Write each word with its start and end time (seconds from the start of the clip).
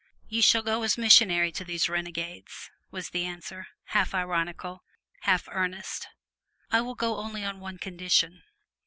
"You 0.27 0.41
shall 0.41 0.63
go 0.63 0.81
as 0.81 0.97
missionary 0.97 1.51
to 1.51 1.63
these 1.63 1.87
renegades!" 1.87 2.71
was 2.89 3.11
the 3.11 3.23
answer 3.23 3.67
half 3.93 4.15
ironical, 4.15 4.83
half 5.19 5.47
earnest. 5.51 6.07
"I 6.71 6.81
will 6.81 6.95
go 6.95 7.17
only 7.17 7.45
on 7.45 7.59
one 7.59 7.77
condition." 7.77 8.41